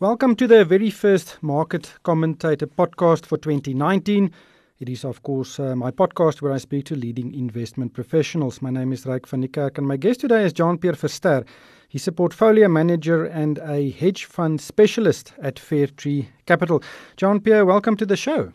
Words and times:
Welcome 0.00 0.36
to 0.36 0.46
the 0.46 0.64
very 0.64 0.90
first 0.90 1.38
Market 1.42 1.92
Commentator 2.04 2.68
podcast 2.68 3.26
for 3.26 3.36
2019. 3.36 4.30
It 4.78 4.88
is, 4.88 5.04
of 5.04 5.24
course, 5.24 5.58
uh, 5.58 5.74
my 5.74 5.90
podcast 5.90 6.40
where 6.40 6.52
I 6.52 6.58
speak 6.58 6.84
to 6.84 6.94
leading 6.94 7.34
investment 7.34 7.94
professionals. 7.94 8.62
My 8.62 8.70
name 8.70 8.92
is 8.92 9.06
Ryk 9.06 9.26
van 9.26 9.42
Niekerk, 9.42 9.76
and 9.76 9.88
my 9.88 9.96
guest 9.96 10.20
today 10.20 10.44
is 10.44 10.52
Jean 10.52 10.78
Pierre 10.78 10.92
Verster. 10.92 11.44
He's 11.88 12.06
a 12.06 12.12
portfolio 12.12 12.68
manager 12.68 13.24
and 13.24 13.58
a 13.58 13.90
hedge 13.90 14.26
fund 14.26 14.60
specialist 14.60 15.32
at 15.42 15.56
Fairtree 15.56 16.28
Capital. 16.46 16.80
Jean 17.16 17.40
Pierre, 17.40 17.66
welcome 17.66 17.96
to 17.96 18.06
the 18.06 18.16
show. 18.16 18.52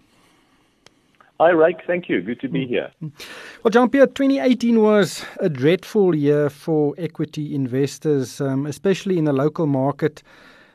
Hi, 1.41 1.51
Ryk. 1.51 1.85
Thank 1.85 2.07
you. 2.07 2.21
Good 2.21 2.39
to 2.39 2.47
be 2.47 2.65
here. 2.65 2.89
Well, 3.01 3.71
Jean 3.71 3.89
Pierre, 3.89 4.07
2018 4.07 4.81
was 4.81 5.25
a 5.41 5.49
dreadful 5.49 6.15
year 6.15 6.49
for 6.49 6.95
equity 6.97 7.53
investors, 7.53 8.39
um, 8.39 8.65
especially 8.65 9.17
in 9.17 9.25
the 9.25 9.33
local 9.33 9.67
market. 9.67 10.23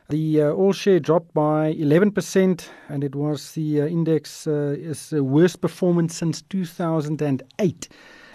The 0.09 0.41
uh, 0.41 0.49
all 0.53 0.73
share 0.73 0.99
dropped 0.99 1.35
by 1.35 1.75
11%, 1.75 2.67
and 2.87 3.03
it 3.03 3.13
was 3.13 3.51
the 3.51 3.83
uh, 3.83 3.85
index 3.85 4.47
uh, 4.47 4.75
is 4.75 5.11
the 5.11 5.23
worst 5.23 5.61
performance 5.61 6.15
since 6.15 6.41
2008. 6.41 7.89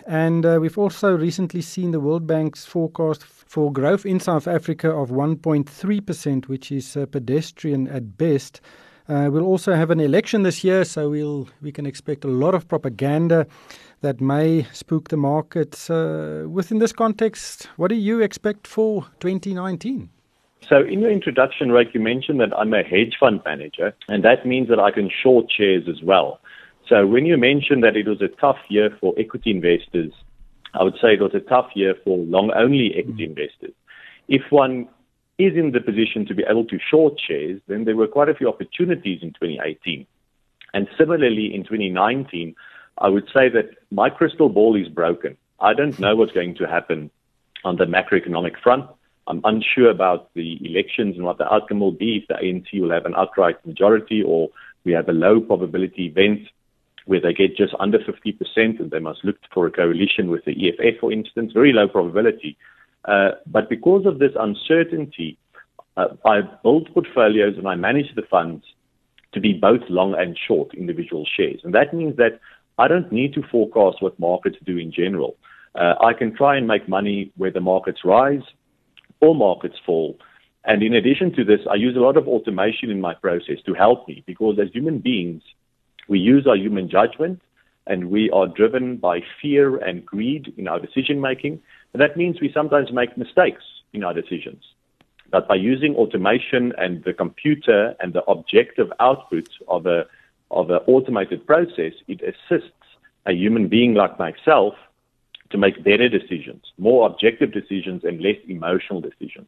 And 0.06 0.46
uh, 0.46 0.58
we've 0.60 0.78
also 0.78 1.16
recently 1.16 1.62
seen 1.62 1.90
the 1.90 1.98
World 1.98 2.28
Bank's 2.28 2.64
forecast 2.64 3.24
for 3.24 3.72
growth 3.72 4.06
in 4.06 4.20
South 4.20 4.46
Africa 4.46 4.88
of 4.88 5.10
1.3%, 5.10 6.46
which 6.46 6.70
is 6.70 6.96
uh, 6.96 7.06
pedestrian 7.06 7.88
at 7.88 8.16
best. 8.16 8.60
Uh, 9.08 9.28
we'll 9.32 9.42
also 9.42 9.74
have 9.74 9.90
an 9.90 9.98
election 9.98 10.44
this 10.44 10.62
year, 10.62 10.84
so 10.84 11.10
we'll 11.10 11.48
we 11.60 11.72
can 11.72 11.86
expect 11.86 12.24
a 12.24 12.28
lot 12.28 12.54
of 12.54 12.68
propaganda 12.68 13.48
that 14.00 14.20
may 14.20 14.64
spook 14.72 15.08
the 15.08 15.16
markets. 15.16 15.90
Uh, 15.90 16.46
within 16.48 16.78
this 16.78 16.92
context, 16.92 17.68
what 17.76 17.88
do 17.88 17.96
you 17.96 18.20
expect 18.20 18.68
for 18.68 19.06
2019? 19.18 20.13
So, 20.68 20.82
in 20.82 21.00
your 21.00 21.10
introduction, 21.10 21.68
Ryk, 21.68 21.92
you 21.94 22.00
mentioned 22.00 22.40
that 22.40 22.56
I'm 22.56 22.72
a 22.72 22.82
hedge 22.82 23.16
fund 23.20 23.42
manager, 23.44 23.94
and 24.08 24.24
that 24.24 24.46
means 24.46 24.68
that 24.68 24.80
I 24.80 24.90
can 24.90 25.10
short 25.10 25.46
shares 25.50 25.84
as 25.88 26.02
well. 26.02 26.40
So, 26.88 27.06
when 27.06 27.26
you 27.26 27.36
mentioned 27.36 27.84
that 27.84 27.96
it 27.96 28.06
was 28.06 28.22
a 28.22 28.28
tough 28.28 28.58
year 28.68 28.96
for 29.00 29.14
equity 29.18 29.50
investors, 29.50 30.12
I 30.72 30.82
would 30.82 30.94
say 30.94 31.14
it 31.14 31.20
was 31.20 31.34
a 31.34 31.40
tough 31.40 31.70
year 31.74 31.94
for 32.02 32.18
long 32.18 32.50
only 32.54 32.94
equity 32.96 33.24
mm-hmm. 33.24 33.38
investors. 33.38 33.74
If 34.28 34.42
one 34.50 34.88
is 35.38 35.54
in 35.54 35.72
the 35.72 35.80
position 35.80 36.26
to 36.26 36.34
be 36.34 36.44
able 36.48 36.64
to 36.66 36.78
short 36.78 37.20
shares, 37.20 37.60
then 37.66 37.84
there 37.84 37.96
were 37.96 38.06
quite 38.06 38.28
a 38.28 38.34
few 38.34 38.48
opportunities 38.48 39.20
in 39.22 39.30
2018. 39.30 40.06
And 40.72 40.88
similarly, 40.96 41.54
in 41.54 41.62
2019, 41.62 42.54
I 42.98 43.08
would 43.08 43.26
say 43.34 43.48
that 43.48 43.70
my 43.90 44.10
crystal 44.10 44.48
ball 44.48 44.76
is 44.76 44.88
broken. 44.88 45.36
I 45.60 45.74
don't 45.74 45.98
know 45.98 46.16
what's 46.16 46.32
going 46.32 46.54
to 46.56 46.66
happen 46.66 47.10
on 47.64 47.76
the 47.76 47.84
macroeconomic 47.84 48.60
front. 48.62 48.88
I'm 49.26 49.40
unsure 49.44 49.90
about 49.90 50.32
the 50.34 50.58
elections 50.64 51.16
and 51.16 51.24
what 51.24 51.38
the 51.38 51.52
outcome 51.52 51.80
will 51.80 51.92
be 51.92 52.18
if 52.22 52.28
the 52.28 52.34
ANC 52.34 52.80
will 52.80 52.90
have 52.90 53.06
an 53.06 53.14
outright 53.16 53.64
majority 53.66 54.22
or 54.22 54.50
we 54.84 54.92
have 54.92 55.08
a 55.08 55.12
low 55.12 55.40
probability 55.40 56.06
event 56.06 56.40
where 57.06 57.20
they 57.20 57.32
get 57.32 57.56
just 57.56 57.74
under 57.80 57.98
50% 57.98 58.36
and 58.56 58.90
they 58.90 58.98
must 58.98 59.24
look 59.24 59.36
for 59.52 59.66
a 59.66 59.70
coalition 59.70 60.30
with 60.30 60.44
the 60.44 60.52
EFF, 60.52 61.00
for 61.00 61.12
instance, 61.12 61.52
very 61.52 61.72
low 61.72 61.88
probability. 61.88 62.56
Uh, 63.04 63.32
but 63.46 63.68
because 63.68 64.06
of 64.06 64.18
this 64.18 64.32
uncertainty, 64.38 65.36
uh, 65.96 66.08
I 66.24 66.40
build 66.62 66.92
portfolios 66.92 67.56
and 67.58 67.68
I 67.68 67.74
manage 67.74 68.14
the 68.14 68.22
funds 68.22 68.64
to 69.32 69.40
be 69.40 69.52
both 69.52 69.82
long 69.88 70.14
and 70.14 70.38
short 70.46 70.74
individual 70.74 71.26
shares. 71.36 71.60
And 71.64 71.74
that 71.74 71.92
means 71.92 72.16
that 72.16 72.40
I 72.78 72.88
don't 72.88 73.12
need 73.12 73.34
to 73.34 73.42
forecast 73.42 74.02
what 74.02 74.18
markets 74.18 74.56
do 74.64 74.78
in 74.78 74.90
general. 74.90 75.36
Uh, 75.74 75.94
I 76.00 76.12
can 76.12 76.34
try 76.34 76.56
and 76.56 76.66
make 76.66 76.88
money 76.88 77.32
where 77.36 77.50
the 77.50 77.60
markets 77.60 78.00
rise 78.04 78.42
all 79.20 79.34
markets 79.34 79.76
fall. 79.84 80.18
And 80.64 80.82
in 80.82 80.94
addition 80.94 81.32
to 81.34 81.44
this, 81.44 81.60
I 81.70 81.74
use 81.74 81.96
a 81.96 82.00
lot 82.00 82.16
of 82.16 82.26
automation 82.26 82.90
in 82.90 83.00
my 83.00 83.14
process 83.14 83.58
to 83.66 83.74
help 83.74 84.08
me 84.08 84.22
because 84.26 84.58
as 84.58 84.70
human 84.72 84.98
beings, 84.98 85.42
we 86.08 86.18
use 86.18 86.46
our 86.46 86.56
human 86.56 86.88
judgment 86.88 87.42
and 87.86 88.10
we 88.10 88.30
are 88.30 88.46
driven 88.46 88.96
by 88.96 89.20
fear 89.42 89.76
and 89.76 90.04
greed 90.06 90.54
in 90.56 90.68
our 90.68 90.80
decision 90.80 91.20
making. 91.20 91.60
And 91.92 92.00
that 92.00 92.16
means 92.16 92.40
we 92.40 92.50
sometimes 92.52 92.92
make 92.92 93.16
mistakes 93.18 93.62
in 93.92 94.04
our 94.04 94.14
decisions. 94.14 94.64
But 95.30 95.48
by 95.48 95.56
using 95.56 95.94
automation 95.96 96.72
and 96.78 97.04
the 97.04 97.12
computer 97.12 97.94
and 98.00 98.12
the 98.12 98.24
objective 98.24 98.92
output 99.00 99.48
of 99.68 99.86
a 99.86 100.06
of 100.50 100.70
an 100.70 100.80
automated 100.86 101.46
process, 101.46 101.92
it 102.06 102.20
assists 102.22 102.70
a 103.26 103.32
human 103.32 103.68
being 103.68 103.94
like 103.94 104.18
myself 104.18 104.74
to 105.54 105.58
make 105.58 105.84
better 105.84 106.08
decisions, 106.08 106.64
more 106.78 107.06
objective 107.06 107.52
decisions, 107.52 108.02
and 108.02 108.20
less 108.20 108.34
emotional 108.48 109.00
decisions. 109.00 109.46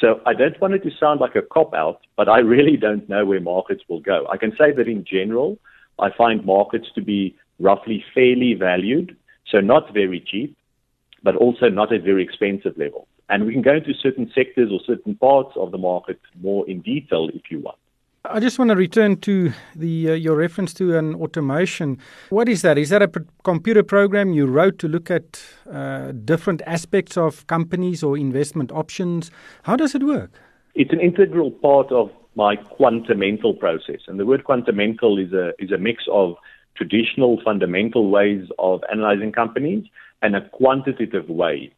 So 0.00 0.22
I 0.24 0.32
don't 0.32 0.58
want 0.62 0.72
it 0.72 0.82
to 0.84 0.90
sound 0.98 1.20
like 1.20 1.36
a 1.36 1.42
cop 1.42 1.74
out, 1.74 2.00
but 2.16 2.26
I 2.26 2.38
really 2.38 2.78
don't 2.78 3.06
know 3.06 3.26
where 3.26 3.38
markets 3.38 3.82
will 3.86 4.00
go. 4.00 4.26
I 4.32 4.38
can 4.38 4.52
say 4.52 4.72
that 4.72 4.88
in 4.88 5.04
general, 5.04 5.58
I 5.98 6.08
find 6.16 6.42
markets 6.46 6.86
to 6.94 7.02
be 7.02 7.36
roughly 7.60 8.02
fairly 8.14 8.54
valued, 8.54 9.14
so 9.46 9.60
not 9.60 9.92
very 9.92 10.24
cheap, 10.26 10.56
but 11.22 11.36
also 11.36 11.68
not 11.68 11.92
at 11.92 12.02
very 12.02 12.24
expensive 12.24 12.78
levels. 12.78 13.06
And 13.28 13.44
we 13.44 13.52
can 13.52 13.60
go 13.60 13.74
into 13.74 13.92
certain 13.92 14.32
sectors 14.34 14.70
or 14.72 14.80
certain 14.86 15.16
parts 15.16 15.52
of 15.56 15.70
the 15.70 15.78
market 15.78 16.18
more 16.40 16.66
in 16.66 16.80
detail 16.80 17.28
if 17.34 17.50
you 17.50 17.60
want. 17.60 17.76
I 18.24 18.38
just 18.38 18.56
want 18.56 18.68
to 18.68 18.76
return 18.76 19.16
to 19.22 19.52
the 19.74 20.10
uh, 20.10 20.14
your 20.14 20.36
reference 20.36 20.72
to 20.74 20.96
an 20.96 21.16
automation. 21.16 21.98
What 22.30 22.48
is 22.48 22.62
that? 22.62 22.78
Is 22.78 22.90
that 22.90 23.02
a 23.02 23.08
pr- 23.08 23.22
computer 23.42 23.82
program 23.82 24.32
you 24.32 24.46
wrote 24.46 24.78
to 24.78 24.86
look 24.86 25.10
at 25.10 25.42
uh, 25.68 26.12
different 26.12 26.62
aspects 26.64 27.16
of 27.16 27.44
companies 27.48 28.04
or 28.04 28.16
investment 28.16 28.70
options? 28.70 29.32
How 29.64 29.74
does 29.74 29.96
it 29.96 30.04
work? 30.04 30.30
It's 30.76 30.92
an 30.92 31.00
integral 31.00 31.50
part 31.50 31.90
of 31.90 32.12
my 32.36 32.54
quantamental 32.54 33.58
process, 33.58 34.02
and 34.06 34.20
the 34.20 34.24
word 34.24 34.44
quantamental 34.44 35.20
is 35.20 35.32
a 35.32 35.50
is 35.58 35.72
a 35.72 35.78
mix 35.78 36.04
of 36.08 36.36
traditional 36.76 37.40
fundamental 37.44 38.08
ways 38.08 38.48
of 38.60 38.84
analyzing 38.92 39.32
companies 39.32 39.84
and 40.22 40.36
a 40.36 40.48
quantitative 40.50 41.28
way 41.28 41.74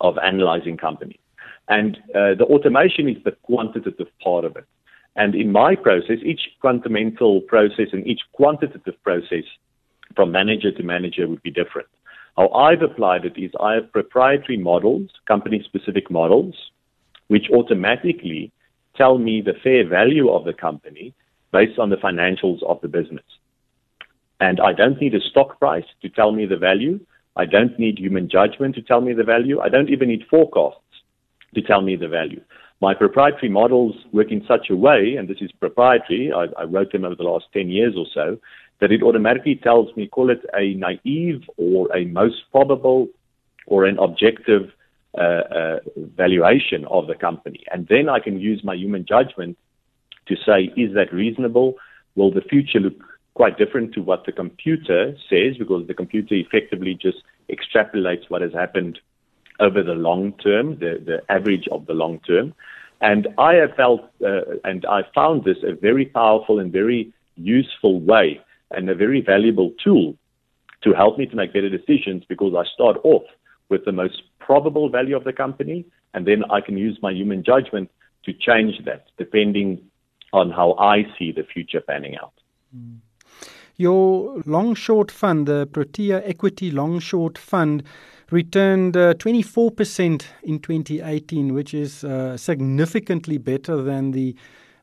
of 0.00 0.18
analyzing 0.18 0.76
companies. 0.76 1.18
And 1.66 1.96
uh, 2.14 2.34
the 2.38 2.44
automation 2.44 3.08
is 3.08 3.16
the 3.24 3.32
quantitative 3.42 4.06
part 4.22 4.44
of 4.44 4.56
it. 4.56 4.66
And 5.16 5.34
in 5.34 5.50
my 5.52 5.74
process, 5.74 6.18
each 6.24 6.40
quantamental 6.62 7.46
process 7.46 7.88
and 7.92 8.06
each 8.06 8.20
quantitative 8.32 8.94
process 9.02 9.44
from 10.14 10.32
manager 10.32 10.72
to 10.72 10.82
manager 10.82 11.28
would 11.28 11.42
be 11.42 11.50
different. 11.50 11.88
How 12.36 12.48
I've 12.50 12.82
applied 12.82 13.24
it 13.24 13.36
is 13.36 13.50
I 13.60 13.74
have 13.74 13.92
proprietary 13.92 14.56
models, 14.56 15.10
company 15.26 15.62
specific 15.64 16.10
models, 16.10 16.54
which 17.28 17.50
automatically 17.52 18.52
tell 18.96 19.18
me 19.18 19.40
the 19.40 19.54
fair 19.62 19.86
value 19.86 20.30
of 20.30 20.44
the 20.44 20.52
company 20.52 21.14
based 21.52 21.78
on 21.78 21.90
the 21.90 21.96
financials 21.96 22.62
of 22.62 22.80
the 22.80 22.88
business. 22.88 23.24
And 24.40 24.60
I 24.60 24.72
don't 24.72 25.00
need 25.00 25.14
a 25.14 25.20
stock 25.20 25.58
price 25.58 25.84
to 26.02 26.08
tell 26.08 26.32
me 26.32 26.46
the 26.46 26.56
value. 26.56 27.00
I 27.36 27.44
don't 27.44 27.78
need 27.78 27.98
human 27.98 28.28
judgment 28.28 28.74
to 28.76 28.82
tell 28.82 29.00
me 29.00 29.12
the 29.12 29.24
value. 29.24 29.60
I 29.60 29.68
don't 29.68 29.90
even 29.90 30.08
need 30.08 30.24
forecasts 30.30 30.80
to 31.54 31.62
tell 31.62 31.82
me 31.82 31.96
the 31.96 32.08
value. 32.08 32.40
My 32.80 32.94
proprietary 32.94 33.50
models 33.50 33.94
work 34.12 34.30
in 34.30 34.42
such 34.48 34.70
a 34.70 34.76
way, 34.76 35.16
and 35.18 35.28
this 35.28 35.38
is 35.42 35.52
proprietary, 35.52 36.32
I, 36.32 36.46
I 36.58 36.64
wrote 36.64 36.92
them 36.92 37.04
over 37.04 37.14
the 37.14 37.24
last 37.24 37.44
10 37.52 37.68
years 37.68 37.94
or 37.96 38.06
so, 38.14 38.38
that 38.80 38.90
it 38.90 39.02
automatically 39.02 39.56
tells 39.56 39.94
me, 39.96 40.08
call 40.08 40.30
it 40.30 40.40
a 40.54 40.72
naive 40.74 41.42
or 41.58 41.94
a 41.94 42.06
most 42.06 42.36
probable 42.50 43.08
or 43.66 43.84
an 43.84 43.98
objective 43.98 44.70
uh, 45.18 45.20
uh, 45.20 45.78
valuation 45.96 46.86
of 46.86 47.06
the 47.06 47.14
company. 47.14 47.64
And 47.70 47.86
then 47.88 48.08
I 48.08 48.18
can 48.18 48.40
use 48.40 48.62
my 48.64 48.74
human 48.74 49.04
judgment 49.06 49.58
to 50.28 50.36
say, 50.36 50.72
is 50.76 50.94
that 50.94 51.12
reasonable? 51.12 51.74
Will 52.14 52.32
the 52.32 52.40
future 52.40 52.80
look 52.80 52.94
quite 53.34 53.58
different 53.58 53.92
to 53.94 54.00
what 54.00 54.24
the 54.24 54.32
computer 54.32 55.14
says? 55.28 55.58
Because 55.58 55.86
the 55.86 55.94
computer 55.94 56.34
effectively 56.34 56.98
just 57.00 57.18
extrapolates 57.50 58.30
what 58.30 58.40
has 58.40 58.52
happened 58.54 58.98
over 59.60 59.82
the 59.82 59.94
long 59.94 60.32
term, 60.34 60.78
the, 60.78 61.02
the 61.04 61.22
average 61.28 61.68
of 61.70 61.86
the 61.86 61.92
long 61.92 62.18
term. 62.20 62.54
And 63.00 63.28
I 63.38 63.54
have 63.54 63.74
felt, 63.76 64.02
uh, 64.24 64.58
and 64.64 64.84
I 64.86 65.02
found 65.14 65.44
this 65.44 65.58
a 65.62 65.74
very 65.74 66.06
powerful 66.06 66.58
and 66.58 66.72
very 66.72 67.12
useful 67.36 68.00
way 68.00 68.40
and 68.70 68.88
a 68.88 68.94
very 68.94 69.20
valuable 69.20 69.72
tool 69.82 70.16
to 70.82 70.92
help 70.92 71.18
me 71.18 71.26
to 71.26 71.36
make 71.36 71.52
better 71.52 71.68
decisions 71.68 72.24
because 72.28 72.54
I 72.54 72.64
start 72.72 72.98
off 73.04 73.22
with 73.68 73.84
the 73.84 73.92
most 73.92 74.22
probable 74.38 74.88
value 74.90 75.16
of 75.16 75.24
the 75.24 75.32
company, 75.32 75.86
and 76.12 76.26
then 76.26 76.42
I 76.50 76.60
can 76.60 76.76
use 76.76 76.98
my 77.00 77.12
human 77.12 77.44
judgment 77.44 77.90
to 78.24 78.32
change 78.32 78.84
that 78.84 79.06
depending 79.16 79.80
on 80.32 80.50
how 80.50 80.74
I 80.74 81.04
see 81.18 81.32
the 81.32 81.44
future 81.44 81.80
panning 81.80 82.16
out. 82.16 82.32
Mm. 82.76 82.98
Your 83.76 84.42
long 84.44 84.74
short 84.74 85.10
fund, 85.10 85.46
the 85.46 85.66
Protea 85.66 86.22
Equity 86.26 86.70
Long 86.70 86.98
Short 86.98 87.38
Fund, 87.38 87.82
returned 88.32 88.96
uh, 88.96 89.14
24% 89.14 90.24
in 90.42 90.58
2018, 90.58 91.54
which 91.54 91.74
is 91.74 92.04
uh, 92.04 92.36
significantly 92.36 93.38
better 93.38 93.82
than 93.82 94.12
the 94.12 94.34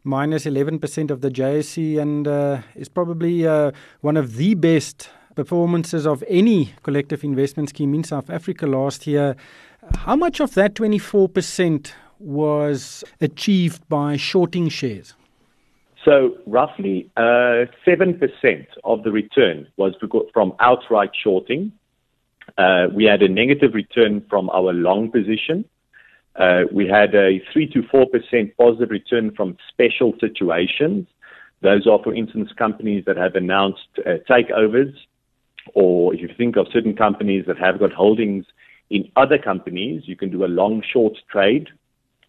minus 0.03 0.45
11% 0.45 1.11
of 1.11 1.21
the 1.21 1.29
JSE 1.29 1.99
and 1.99 2.27
uh, 2.27 2.61
is 2.75 2.89
probably 2.89 3.45
uh, 3.45 3.71
one 4.01 4.17
of 4.17 4.37
the 4.37 4.53
best 4.55 5.09
performances 5.35 6.07
of 6.07 6.23
any 6.27 6.73
collective 6.83 7.23
investment 7.23 7.69
scheme 7.69 7.93
in 7.93 8.03
South 8.03 8.29
Africa 8.29 8.65
last 8.65 9.05
year. 9.05 9.35
How 9.95 10.15
much 10.15 10.39
of 10.39 10.53
that 10.55 10.73
24% 10.73 11.91
was 12.19 13.03
achieved 13.21 13.87
by 13.87 14.17
shorting 14.17 14.69
shares? 14.69 15.13
So, 16.03 16.37
roughly 16.45 17.09
uh, 17.17 17.65
7% 17.85 18.65
of 18.83 19.03
the 19.03 19.11
return 19.11 19.67
was 19.75 19.93
from 20.33 20.53
outright 20.59 21.11
shorting. 21.21 21.71
Uh, 22.57 22.87
we 22.93 23.05
had 23.05 23.21
a 23.21 23.27
negative 23.27 23.73
return 23.73 24.25
from 24.29 24.49
our 24.49 24.73
long 24.73 25.11
position. 25.11 25.65
Uh, 26.35 26.63
we 26.71 26.87
had 26.87 27.15
a 27.15 27.41
3 27.51 27.67
to 27.71 27.81
4% 27.83 28.55
positive 28.57 28.89
return 28.89 29.31
from 29.35 29.57
special 29.69 30.13
situations. 30.19 31.07
Those 31.61 31.87
are, 31.87 31.99
for 32.03 32.13
instance, 32.13 32.51
companies 32.57 33.05
that 33.05 33.17
have 33.17 33.35
announced 33.35 33.87
uh, 33.99 34.17
takeovers, 34.29 34.93
or 35.73 36.13
if 36.13 36.21
you 36.21 36.29
think 36.37 36.55
of 36.55 36.67
certain 36.71 36.95
companies 36.95 37.45
that 37.47 37.57
have 37.57 37.79
got 37.79 37.91
holdings 37.91 38.45
in 38.89 39.11
other 39.15 39.37
companies, 39.37 40.03
you 40.05 40.15
can 40.15 40.29
do 40.29 40.45
a 40.45 40.47
long 40.47 40.81
short 40.93 41.17
trade 41.29 41.69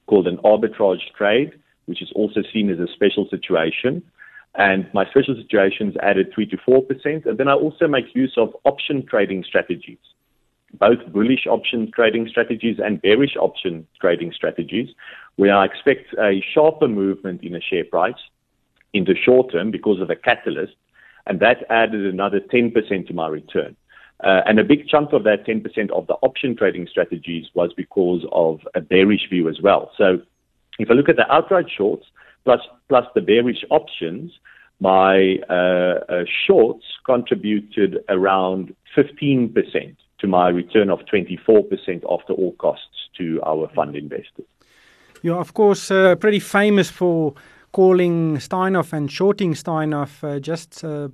called 0.07 0.27
an 0.27 0.39
arbitrage 0.39 1.13
trade, 1.17 1.53
which 1.87 2.03
is 2.03 2.11
also 2.15 2.41
seen 2.53 2.71
as 2.71 2.79
a 2.79 2.93
special 2.93 3.29
situation. 3.31 4.03
And 4.55 4.89
my 4.93 5.05
special 5.11 5.37
situations 5.37 5.95
added 6.03 6.33
3 6.35 6.47
to 6.47 6.57
4%. 6.57 7.27
And 7.27 7.39
then 7.39 7.49
I 7.49 7.53
also 7.53 7.87
make 7.87 8.15
use 8.15 8.35
of 8.37 8.57
option 8.65 9.07
trading 9.07 9.45
strategies, 9.45 9.99
both 10.75 10.99
bullish 11.13 11.47
option 11.47 11.91
trading 11.95 12.29
strategies 12.29 12.79
and 12.83 13.01
bearish 13.01 13.37
option 13.41 13.87
trading 14.01 14.33
strategies, 14.33 14.89
where 15.37 15.55
I 15.55 15.65
expect 15.65 16.15
a 16.19 16.43
sharper 16.55 16.89
movement 16.89 17.43
in 17.43 17.55
a 17.55 17.61
share 17.61 17.85
price 17.85 18.21
in 18.93 19.05
the 19.05 19.15
short 19.15 19.53
term 19.53 19.71
because 19.71 20.01
of 20.01 20.11
a 20.11 20.17
catalyst, 20.17 20.75
and 21.27 21.41
that 21.41 21.65
added 21.71 22.07
another 22.07 22.41
10% 22.41 23.07
to 23.07 23.15
my 23.15 23.29
return. 23.29 23.77
Uh, 24.25 24.41
and 24.47 24.59
a 24.59 24.65
big 24.65 24.89
chunk 24.89 25.13
of 25.13 25.23
that 25.25 25.47
10% 25.47 25.91
of 25.91 26.07
the 26.09 26.15
option 26.23 26.57
trading 26.57 26.89
strategies 26.91 27.47
was 27.55 27.73
because 27.77 28.25
of 28.33 28.61
a 28.75 28.81
bearish 28.81 29.29
view 29.31 29.49
as 29.49 29.61
well. 29.63 29.93
So 29.97 30.21
if 30.79 30.91
I 30.91 30.95
look 30.95 31.09
at 31.09 31.17
the 31.17 31.31
outright 31.33 31.67
shorts 31.75 32.07
plus, 32.45 32.61
plus 32.89 33.05
the 33.15 33.21
bearish 33.21 33.65
options, 33.71 34.33
my 34.81 35.37
uh, 35.49 36.01
uh, 36.09 36.25
shorts 36.47 36.85
contributed 37.05 37.99
around 38.09 38.75
15% 38.97 39.97
to 40.19 40.27
my 40.27 40.49
return 40.49 40.91
of 40.91 41.01
24% 41.13 42.03
after 42.11 42.33
all 42.33 42.55
costs 42.59 43.09
to 43.19 43.41
our 43.47 43.69
fund 43.75 43.97
investors. 43.97 44.47
You're, 45.23 45.41
of 45.41 45.55
course, 45.55 45.91
uh, 45.91 46.15
pretty 46.17 46.41
famous 46.41 46.91
for 46.91 47.35
calling 47.73 48.37
Steinhoff 48.37 48.93
and 48.93 49.11
shorting 49.11 49.55
Steinhoff 49.55 50.23
uh, 50.23 50.39
just 50.41 50.85
uh, 50.85 51.09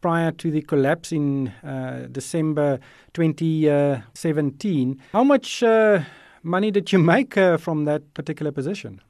prior 0.00 0.32
to 0.32 0.50
the 0.50 0.62
collapse 0.62 1.12
in 1.12 1.48
uh, 1.62 2.06
December 2.10 2.80
2017. 3.12 5.00
How 5.12 5.24
much 5.24 5.62
uh, 5.62 6.00
money 6.42 6.70
did 6.70 6.92
you 6.92 6.98
make 7.14 7.36
uh, 7.36 7.58
from 7.58 7.84
that 7.84 8.14
particular 8.14 8.52
position? 8.52 9.00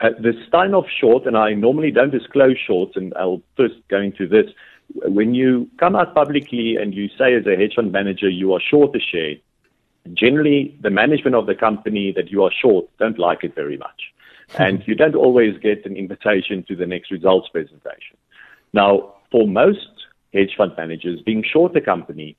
The 0.00 0.32
Steinhoff 0.48 0.86
short, 1.00 1.26
and 1.26 1.36
I 1.36 1.54
normally 1.54 1.90
don't 1.90 2.12
disclose 2.12 2.56
shorts, 2.64 2.92
and 2.94 3.12
I'll 3.16 3.42
first 3.56 3.74
go 3.88 4.00
into 4.00 4.28
this. 4.28 4.46
When 4.94 5.34
you 5.34 5.68
come 5.78 5.96
out 5.96 6.14
publicly 6.14 6.76
and 6.76 6.94
you 6.94 7.08
say 7.18 7.34
as 7.34 7.46
a 7.46 7.56
hedge 7.56 7.74
fund 7.76 7.92
manager 7.92 8.28
you 8.28 8.52
are 8.54 8.60
short 8.60 8.96
a 8.96 9.00
share, 9.00 9.34
generally 10.14 10.78
the 10.80 10.90
management 10.90 11.36
of 11.36 11.46
the 11.46 11.54
company 11.54 12.12
that 12.16 12.30
you 12.30 12.42
are 12.42 12.50
short 12.52 12.86
don't 12.98 13.18
like 13.18 13.44
it 13.44 13.54
very 13.54 13.76
much. 13.76 14.12
and 14.58 14.82
you 14.86 14.94
don't 14.94 15.14
always 15.14 15.58
get 15.58 15.84
an 15.84 15.96
invitation 15.96 16.64
to 16.68 16.74
the 16.74 16.86
next 16.86 17.10
results 17.10 17.48
presentation. 17.50 18.16
Now, 18.72 19.14
for 19.30 19.46
most 19.46 19.88
hedge 20.32 20.54
fund 20.56 20.72
managers, 20.76 21.20
being 21.20 21.44
short 21.44 21.76
a 21.76 21.80
company 21.80 22.36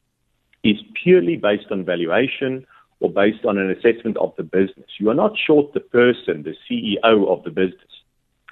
is 0.63 0.77
purely 1.01 1.37
based 1.37 1.67
on 1.71 1.85
valuation 1.85 2.65
or 2.99 3.11
based 3.11 3.45
on 3.45 3.57
an 3.57 3.69
assessment 3.69 4.17
of 4.17 4.33
the 4.37 4.43
business. 4.43 4.89
You 4.97 5.09
are 5.09 5.15
not 5.15 5.37
short 5.37 5.73
the 5.73 5.79
person, 5.79 6.43
the 6.43 6.55
CEO 6.69 7.27
of 7.27 7.43
the 7.43 7.51
business, 7.51 7.91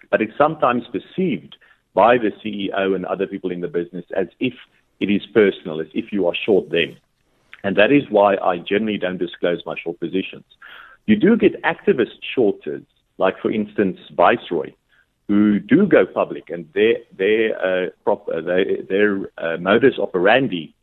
but 0.10 0.22
it's 0.22 0.38
sometimes 0.38 0.84
perceived 0.88 1.58
by 1.98 2.16
the 2.20 2.32
CEO 2.42 2.96
and 2.96 3.04
other 3.08 3.26
people 3.26 3.52
in 3.52 3.62
the 3.62 3.68
business 3.68 4.06
as 4.16 4.28
if 4.40 4.54
it 5.00 5.10
is 5.10 5.24
personal, 5.34 5.82
as 5.82 5.88
if 5.96 6.12
you 6.12 6.28
are 6.28 6.36
short 6.46 6.70
them. 6.70 6.96
And 7.64 7.76
that 7.76 7.92
is 7.92 8.04
why 8.12 8.36
I 8.36 8.60
generally 8.60 9.00
don't 9.00 9.18
disclose 9.18 9.64
my 9.66 9.74
short 9.84 10.00
positions. 10.00 10.46
You 11.08 11.16
do 11.16 11.36
get 11.36 11.60
activist 11.64 12.20
shorters, 12.36 12.84
like 13.18 13.40
for 13.42 13.50
instance 13.52 13.98
Viceroy, 14.16 14.74
who 15.28 15.60
do 15.60 15.88
go 15.88 16.06
public, 16.06 16.52
and 16.52 16.70
their 16.76 16.98
their 17.18 17.44
uh, 17.68 17.90
prop, 18.04 18.30
uh, 18.30 18.42
their, 18.42 18.84
their 18.88 19.32
uh, 19.40 19.58
modus 19.58 19.98
operandi 19.98 20.76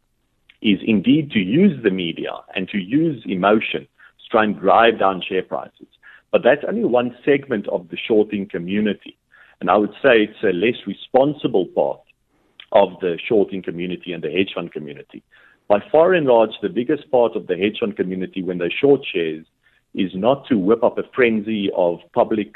is 0.63 0.81
indeed 0.85 1.31
to 1.31 1.39
use 1.39 1.81
the 1.85 1.91
media 1.91 2.33
and 2.57 2.69
to 2.71 2.79
use 2.79 3.23
emotion 3.27 3.83
to 4.21 4.25
try 4.33 4.43
and 4.43 4.59
drive 4.59 4.99
down 4.99 5.23
share 5.23 5.45
prices. 5.45 5.87
But 6.33 6.43
that's 6.43 6.65
only 6.67 6.85
one 6.85 7.17
segment 7.25 7.69
of 7.69 7.89
the 7.91 7.99
shorting 8.09 8.49
community, 8.49 9.17
and 9.61 9.71
I 9.71 9.77
would 9.77 9.93
say 10.03 10.23
it's 10.23 10.43
a 10.43 10.53
less 10.53 10.77
responsible 10.87 11.67
part 11.67 12.01
of 12.73 12.89
the 13.01 13.19
shorting 13.29 13.63
community 13.63 14.13
and 14.13 14.23
the 14.23 14.31
hedge 14.31 14.53
fund 14.55 14.73
community. 14.73 15.23
By 15.69 15.79
far 15.91 16.13
and 16.13 16.27
large, 16.27 16.51
the 16.61 16.69
biggest 16.69 17.11
part 17.11 17.37
of 17.37 17.47
the 17.47 17.57
hedge 17.57 17.79
fund 17.81 17.97
community 17.97 18.43
when 18.43 18.59
they 18.59 18.69
short 18.69 19.01
shares 19.11 19.47
is 19.95 20.11
not 20.15 20.47
to 20.49 20.59
whip 20.59 20.83
up 20.83 20.99
a 20.99 21.05
frenzy 21.15 21.71
of 21.77 22.01
public 22.13 22.53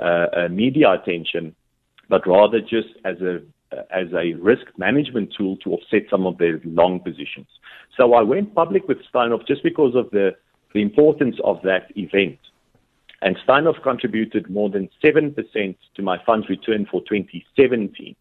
uh, 0.00 0.26
uh, 0.36 0.48
media 0.50 0.92
attention, 0.92 1.54
but 2.08 2.26
rather 2.26 2.60
just 2.60 2.88
as 3.04 3.20
a 3.20 3.40
as 3.90 4.08
a 4.12 4.34
risk 4.34 4.66
management 4.76 5.32
tool 5.36 5.56
to 5.58 5.70
offset 5.70 6.02
some 6.10 6.26
of 6.26 6.38
their 6.38 6.60
long 6.64 7.00
positions. 7.00 7.46
So 7.96 8.14
I 8.14 8.22
went 8.22 8.54
public 8.54 8.88
with 8.88 8.98
Steinhoff 9.12 9.46
just 9.46 9.62
because 9.62 9.94
of 9.94 10.10
the, 10.10 10.32
the 10.74 10.82
importance 10.82 11.36
of 11.44 11.60
that 11.62 11.90
event. 11.96 12.38
And 13.22 13.36
Steinhoff 13.46 13.80
contributed 13.82 14.50
more 14.50 14.68
than 14.68 14.88
7% 15.02 15.34
to 15.94 16.02
my 16.02 16.18
fund's 16.26 16.48
return 16.48 16.86
for 16.90 17.00
2017. 17.02 18.16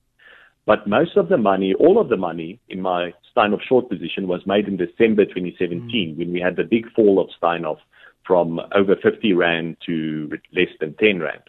But 0.66 0.88
most 0.88 1.18
of 1.18 1.28
the 1.28 1.38
money, 1.38 1.74
all 1.74 2.00
of 2.00 2.10
the 2.10 2.18
money 2.18 2.60
in 2.70 2.82
my 2.82 3.14
Steinhoff 3.36 3.62
short 3.68 3.90
position 3.90 4.28
was 4.28 4.46
made 4.46 4.68
in 4.68 4.78
December 4.78 5.26
2017 5.26 5.90
mm. 5.90 6.18
when 6.18 6.32
we 6.32 6.40
had 6.40 6.56
the 6.56 6.64
big 6.64 6.92
fall 6.94 7.20
of 7.20 7.30
Steinhoff 7.42 7.80
from 8.26 8.60
over 8.76 8.96
50 8.96 9.34
Rand 9.34 9.78
to 9.88 10.30
less 10.54 10.70
than 10.80 10.94
10 10.94 11.20
Rand. 11.20 11.42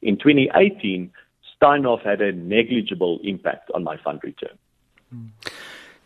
In 0.00 0.16
2018, 0.16 1.10
Steinhoff 1.60 2.02
had 2.04 2.20
a 2.20 2.30
negligible 2.32 3.18
impact 3.24 3.70
on 3.74 3.82
my 3.82 3.96
fund 3.96 4.20
return. 4.22 4.56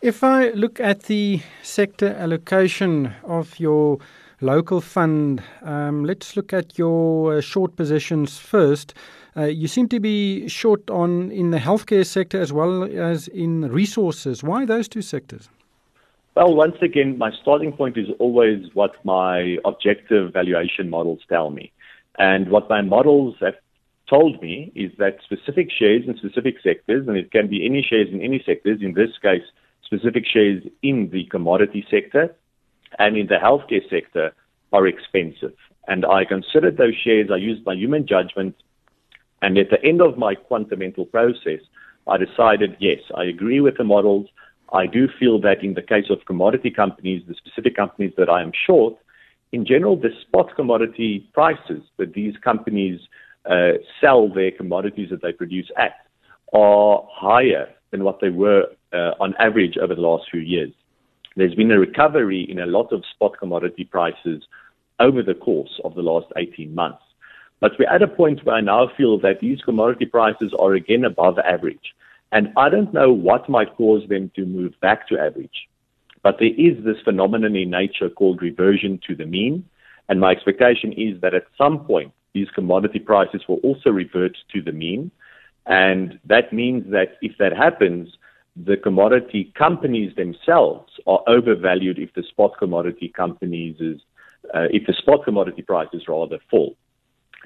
If 0.01 0.25
I 0.25 0.51
look 0.51 0.81
at 0.81 1.05
the 1.05 1.41
sector 1.63 2.09
allocation 2.09 3.13
of 3.23 3.61
your 3.61 3.99
local 4.41 4.81
fund, 4.81 5.43
um, 5.63 6.05
let's 6.05 6.37
look 6.37 6.53
at 6.53 6.79
your 6.79 7.39
uh, 7.39 7.41
short 7.41 7.77
positions 7.77 8.39
first. 8.39 8.95
Uh, 9.37 9.45
you 9.45 9.69
seem 9.69 9.89
to 9.89 10.01
be 10.01 10.49
short 10.49 10.89
on 10.91 11.31
in 11.31 11.51
the 11.51 11.59
healthcare 11.59 12.07
sector 12.07 12.41
as 12.41 12.53
well 12.53 12.85
as 12.85 13.29
in 13.29 13.69
resources. 13.71 14.43
Why 14.43 14.65
those 14.65 14.89
two 14.89 15.03
sectors? 15.03 15.49
Well, 16.35 16.55
once 16.55 16.77
again, 16.83 17.17
my 17.17 17.33
starting 17.41 17.73
point 17.73 17.97
is 17.97 18.09
always 18.19 18.67
what 18.75 19.03
my 19.05 19.59
objective 19.65 20.33
valuation 20.33 20.91
models 20.91 21.21
tell 21.29 21.51
me. 21.51 21.73
And 22.19 22.51
what 22.51 22.69
my 22.69 22.83
models 22.83 23.37
have 23.41 23.55
told 24.09 24.41
me 24.43 24.71
is 24.75 24.93
that 24.99 25.19
specific 25.25 25.71
shares 25.71 26.05
in 26.07 26.17
specific 26.17 26.57
sectors, 26.63 27.09
and 27.09 27.17
it 27.17 27.31
can 27.31 27.49
be 27.49 27.65
any 27.65 27.83
shares 27.83 28.09
in 28.13 28.21
any 28.21 28.43
sectors, 28.45 28.81
in 28.83 28.93
this 28.95 29.11
case, 29.21 29.43
specific 29.83 30.25
shares 30.27 30.63
in 30.83 31.11
the 31.11 31.25
commodity 31.25 31.87
sector 31.91 32.35
and 32.99 33.17
in 33.17 33.27
the 33.27 33.37
healthcare 33.43 33.89
sector 33.91 34.33
are 34.73 34.87
expensive. 34.87 35.55
And 35.89 36.05
I 36.05 36.25
considered 36.25 36.77
those 36.77 36.95
shares, 37.03 37.31
I 37.33 37.37
used 37.37 37.65
my 37.65 37.75
human 37.75 38.07
judgment, 38.07 38.57
and 39.43 39.57
at 39.59 39.71
the 39.71 39.83
end 39.85 40.01
of 40.01 40.19
my 40.19 40.35
quantamental 40.35 41.11
process, 41.11 41.61
I 42.09 42.17
decided, 42.17 42.77
yes, 42.81 43.01
I 43.17 43.25
agree 43.25 43.61
with 43.61 43.77
the 43.77 43.85
models. 43.85 44.27
I 44.73 44.87
do 44.87 45.09
feel 45.19 45.41
that 45.43 45.63
in 45.63 45.75
the 45.75 45.83
case 45.83 46.07
of 46.11 46.25
commodity 46.27 46.71
companies, 46.71 47.23
the 47.29 47.35
specific 47.35 47.77
companies 47.77 48.13
that 48.17 48.29
I 48.29 48.43
am 48.43 48.53
short, 48.67 48.95
in 49.53 49.65
general, 49.65 49.97
the 49.97 50.11
spot 50.23 50.55
commodity 50.57 51.29
prices 51.33 51.83
that 51.99 52.15
these 52.15 52.35
companies 52.43 53.01
uh, 53.49 53.73
sell 54.01 54.29
their 54.29 54.51
commodities 54.51 55.11
that 55.11 55.23
they 55.23 55.33
produce 55.33 55.71
at 55.77 55.93
are 56.53 57.07
higher 57.11 57.69
than 57.91 58.03
what 58.03 58.21
they 58.21 58.31
were 58.31 58.65
uh, 58.93 59.13
on 59.21 59.35
average 59.39 59.77
over 59.77 59.95
the 59.95 60.01
last 60.01 60.25
few 60.31 60.41
years. 60.41 60.73
There's 61.37 61.55
been 61.55 61.71
a 61.71 61.79
recovery 61.79 62.51
in 62.51 62.59
a 62.59 62.67
lot 62.67 62.93
of 62.93 63.05
spot 63.15 63.39
commodity 63.39 63.85
prices 63.85 64.43
over 64.99 65.23
the 65.23 65.35
course 65.35 65.81
of 65.85 65.95
the 65.95 66.03
last 66.03 66.29
18 66.37 66.75
months. 66.75 67.03
But 67.61 67.73
we're 67.79 67.89
at 67.89 68.03
a 68.03 68.09
point 68.09 68.45
where 68.45 68.57
I 68.57 68.63
now 68.63 68.91
feel 68.97 69.19
that 69.21 69.41
these 69.41 69.61
commodity 69.61 70.07
prices 70.07 70.55
are 70.59 70.73
again 70.73 71.05
above 71.05 71.39
average. 71.39 71.95
And 72.33 72.53
I 72.57 72.71
don't 72.71 72.93
know 72.93 73.13
what 73.13 73.51
might 73.51 73.77
cause 73.77 74.09
them 74.09 74.31
to 74.35 74.47
move 74.47 74.73
back 74.81 75.09
to 75.09 75.19
average. 75.19 75.69
But 76.23 76.39
there 76.39 76.55
is 76.57 76.83
this 76.85 77.01
phenomenon 77.05 77.55
in 77.55 77.71
nature 77.71 78.09
called 78.09 78.41
reversion 78.41 78.99
to 79.07 79.15
the 79.15 79.27
mean. 79.27 79.65
And 80.09 80.21
my 80.21 80.31
expectation 80.33 80.93
is 80.93 81.21
that 81.21 81.35
at 81.35 81.47
some 81.59 81.85
point, 81.85 82.13
these 82.33 82.49
commodity 82.51 82.99
prices 82.99 83.43
will 83.47 83.59
also 83.59 83.91
revert 83.91 84.37
to 84.53 84.63
the 84.63 84.73
mean. 84.73 85.11
And 85.67 86.19
that 86.25 86.53
means 86.53 86.91
that 86.93 87.17
if 87.21 87.37
that 87.39 87.57
happens, 87.57 88.17
the 88.57 88.77
commodity 88.77 89.53
companies 89.57 90.15
themselves 90.17 90.93
are 91.07 91.21
overvalued 91.27 91.99
if 91.99 92.13
the 92.15 92.23
spot 92.23 92.53
commodity 92.59 93.13
companies' 93.15 94.01
uh, 94.55 94.67
if 94.71 94.87
the 94.87 94.95
spot 94.95 95.25
commodity 95.25 95.63
prices 95.63 96.05
rather 96.09 96.39
fall. 96.51 96.77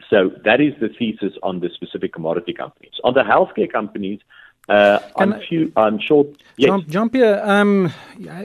So 0.08 0.30
that 0.44 0.60
is 0.60 0.72
the 0.80 0.88
thesis 0.88 1.36
on 1.42 1.60
the 1.60 1.68
specific 1.74 2.12
commodity 2.12 2.52
companies. 2.52 2.92
On 3.04 3.14
the 3.14 3.20
healthcare 3.22 3.70
companies, 3.70 4.20
uh, 4.68 5.00
I'm, 5.16 5.34
few, 5.48 5.72
I'm 5.76 5.98
sure. 5.98 6.26
Yes. 6.56 6.80
Jean 6.86 7.08
Pierre, 7.08 7.44
um, 7.44 7.92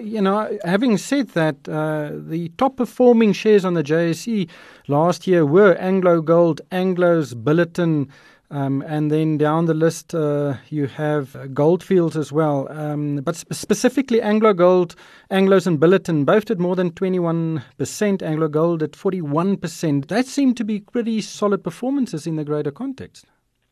you 0.02 0.22
know, 0.22 0.58
having 0.64 0.98
said 0.98 1.30
that, 1.30 1.68
uh, 1.70 2.12
the 2.14 2.52
top 2.58 2.78
performing 2.78 3.34
shares 3.34 3.64
on 3.64 3.76
the 3.76 3.84
JSE 3.84 4.50
last 4.88 5.28
year 5.28 5.46
were 5.46 5.76
Anglo 5.76 6.22
Gold, 6.22 6.62
Anglo's 6.72 7.36
Billiton, 7.36 8.10
um, 8.52 8.84
and 8.84 9.12
then 9.12 9.38
down 9.38 9.66
the 9.66 9.74
list, 9.74 10.14
uh, 10.14 10.56
you 10.70 10.88
have 10.88 11.54
Goldfields 11.54 12.16
as 12.16 12.32
well. 12.32 12.68
Um, 12.70 13.18
but 13.18 13.36
sp- 13.38 13.54
specifically, 13.54 14.22
Anglo 14.22 14.54
Gold, 14.54 14.96
Anglos, 15.32 15.66
and 15.66 15.80
Billiton 15.80 16.26
both 16.26 16.46
did 16.46 16.60
more 16.60 16.76
than 16.76 16.92
21%. 16.92 18.22
Anglo 18.22 18.48
Gold 18.48 18.84
at 18.84 18.92
41%. 18.92 20.08
That 20.08 20.28
seemed 20.28 20.58
to 20.58 20.64
be 20.64 20.80
pretty 20.80 21.22
solid 21.22 21.64
performances 21.64 22.28
in 22.28 22.36
the 22.36 22.44
greater 22.44 22.72
context. 22.72 23.26